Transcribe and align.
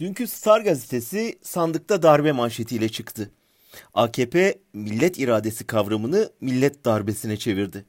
Dünkü 0.00 0.26
Star 0.26 0.60
gazetesi 0.60 1.38
sandıkta 1.42 2.02
darbe 2.02 2.32
manşetiyle 2.32 2.88
çıktı. 2.88 3.30
AKP 3.94 4.58
millet 4.72 5.18
iradesi 5.18 5.66
kavramını 5.66 6.30
millet 6.40 6.84
darbesine 6.84 7.36
çevirdi. 7.36 7.84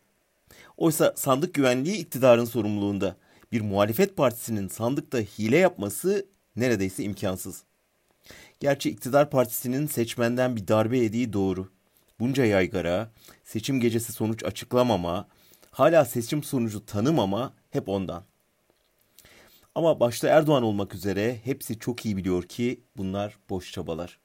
Oysa 0.77 1.13
sandık 1.15 1.53
güvenliği 1.53 1.97
iktidarın 1.97 2.45
sorumluluğunda. 2.45 3.17
Bir 3.51 3.61
muhalefet 3.61 4.17
partisinin 4.17 4.67
sandıkta 4.67 5.17
hile 5.17 5.57
yapması 5.57 6.25
neredeyse 6.55 7.03
imkansız. 7.03 7.63
Gerçi 8.59 8.89
iktidar 8.89 9.29
partisinin 9.29 9.87
seçmenden 9.87 10.55
bir 10.55 10.67
darbe 10.67 10.97
yediği 10.97 11.33
doğru. 11.33 11.69
Bunca 12.19 12.45
yaygara, 12.45 13.11
seçim 13.43 13.79
gecesi 13.79 14.13
sonuç 14.13 14.43
açıklamama, 14.43 15.27
hala 15.71 16.05
seçim 16.05 16.43
sonucu 16.43 16.85
tanımama 16.85 17.53
hep 17.69 17.89
ondan. 17.89 18.23
Ama 19.75 19.99
başta 19.99 20.27
Erdoğan 20.27 20.63
olmak 20.63 20.95
üzere 20.95 21.39
hepsi 21.43 21.79
çok 21.79 22.05
iyi 22.05 22.17
biliyor 22.17 22.43
ki 22.43 22.81
bunlar 22.97 23.37
boş 23.49 23.71
çabalar. 23.71 24.19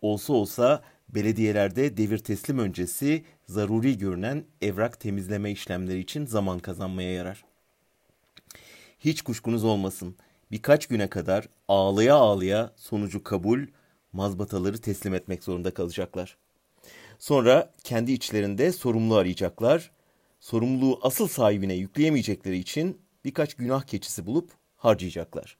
Olsa 0.00 0.32
olsa 0.32 0.82
belediyelerde 1.08 1.96
devir 1.96 2.18
teslim 2.18 2.58
öncesi 2.58 3.24
zaruri 3.48 3.98
görünen 3.98 4.44
evrak 4.62 5.00
temizleme 5.00 5.50
işlemleri 5.50 5.98
için 5.98 6.26
zaman 6.26 6.58
kazanmaya 6.58 7.12
yarar. 7.12 7.44
Hiç 9.00 9.22
kuşkunuz 9.22 9.64
olmasın. 9.64 10.16
Birkaç 10.50 10.86
güne 10.86 11.08
kadar 11.08 11.48
ağlaya 11.68 12.14
ağlaya 12.14 12.72
sonucu 12.76 13.24
kabul, 13.24 13.60
mazbataları 14.12 14.78
teslim 14.78 15.14
etmek 15.14 15.44
zorunda 15.44 15.74
kalacaklar. 15.74 16.36
Sonra 17.18 17.72
kendi 17.84 18.12
içlerinde 18.12 18.72
sorumlu 18.72 19.16
arayacaklar. 19.16 19.90
Sorumluluğu 20.40 20.98
asıl 21.02 21.28
sahibine 21.28 21.74
yükleyemeyecekleri 21.74 22.58
için 22.58 23.00
birkaç 23.24 23.54
günah 23.54 23.82
keçisi 23.82 24.26
bulup 24.26 24.61
harcayacaklar. 24.82 25.56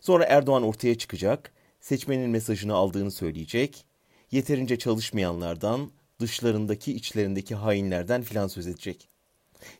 Sonra 0.00 0.24
Erdoğan 0.24 0.62
ortaya 0.62 0.98
çıkacak, 0.98 1.52
seçmenin 1.80 2.30
mesajını 2.30 2.74
aldığını 2.74 3.10
söyleyecek, 3.10 3.84
yeterince 4.30 4.78
çalışmayanlardan, 4.78 5.90
dışlarındaki 6.20 6.92
içlerindeki 6.92 7.54
hainlerden 7.54 8.22
filan 8.22 8.46
söz 8.46 8.66
edecek. 8.66 9.08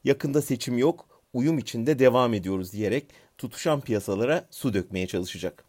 Yakında 0.04 0.42
seçim 0.42 0.78
yok, 0.78 1.22
uyum 1.32 1.58
içinde 1.58 1.98
devam 1.98 2.34
ediyoruz 2.34 2.72
diyerek 2.72 3.06
tutuşan 3.38 3.80
piyasalara 3.80 4.48
su 4.50 4.74
dökmeye 4.74 5.06
çalışacak. 5.06 5.64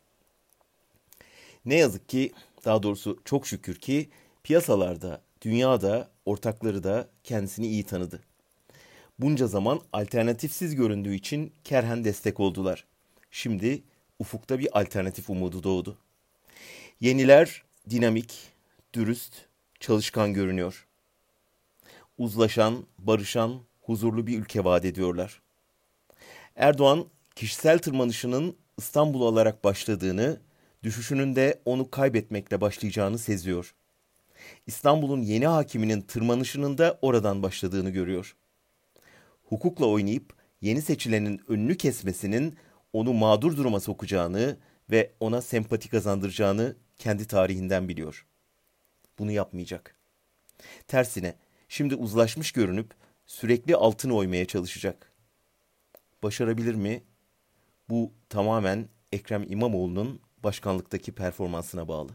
Ne 1.66 1.75
yazık 1.75 2.09
ki, 2.09 2.31
daha 2.66 2.83
doğrusu 2.83 3.20
çok 3.25 3.48
şükür 3.48 3.75
ki 3.75 4.09
piyasalarda, 4.44 5.22
dünyada, 5.42 6.09
ortakları 6.25 6.83
da 6.83 7.09
kendisini 7.23 7.67
iyi 7.67 7.83
tanıdı. 7.83 8.20
Bunca 9.19 9.47
zaman 9.47 9.81
alternatifsiz 9.94 10.75
göründüğü 10.75 11.16
için 11.16 11.53
kerhen 11.64 12.03
destek 12.03 12.39
oldular. 12.39 12.86
Şimdi 13.31 13.83
ufukta 14.20 14.59
bir 14.59 14.80
alternatif 14.80 15.30
umudu 15.30 15.64
doğdu. 15.64 15.97
Yeniler 17.00 17.64
dinamik, 17.89 18.33
dürüst, 18.94 19.33
çalışkan 19.80 20.33
görünüyor. 20.33 20.88
Uzlaşan, 22.17 22.86
barışan, 23.00 23.61
huzurlu 23.81 24.28
bir 24.28 24.39
ülke 24.39 24.64
vaat 24.64 24.86
ediyorlar. 24.86 25.42
Erdoğan 26.55 27.05
kişisel 27.36 27.80
tırmanışının 27.80 28.55
İstanbul 28.77 29.22
alarak 29.22 29.64
başladığını, 29.64 30.39
düşüşünün 30.83 31.36
de 31.36 31.61
onu 31.66 31.92
kaybetmekle 31.92 32.61
başlayacağını 32.61 33.20
seziyor. 33.20 33.73
İstanbul'un 34.67 35.22
yeni 35.22 35.48
hakiminin 35.48 36.02
tırmanışının 36.02 36.77
da 36.77 37.00
oradan 37.02 37.44
başladığını 37.44 37.89
görüyor. 37.89 38.36
Hukukla 39.44 39.86
oynayıp 39.86 40.33
yeni 40.61 40.81
seçilenin 40.81 41.41
önünü 41.47 41.77
kesmesinin 41.77 42.58
onu 42.94 43.13
mağdur 43.13 43.58
duruma 43.58 43.80
sokacağını 43.80 44.58
ve 44.91 45.11
ona 45.19 45.41
sempati 45.41 45.89
kazandıracağını 45.89 46.75
kendi 46.97 47.27
tarihinden 47.27 47.88
biliyor. 47.88 48.25
Bunu 49.19 49.31
yapmayacak. 49.31 49.95
Tersine 50.88 51.36
şimdi 51.67 51.95
uzlaşmış 51.95 52.52
görünüp 52.52 52.93
sürekli 53.26 53.76
altını 53.76 54.15
oymaya 54.15 54.45
çalışacak. 54.45 55.11
Başarabilir 56.23 56.75
mi? 56.75 57.04
Bu 57.89 58.11
tamamen 58.30 58.89
Ekrem 59.11 59.45
İmamoğlu'nun 59.52 60.21
başkanlıktaki 60.43 61.11
performansına 61.11 61.87
bağlı. 61.87 62.11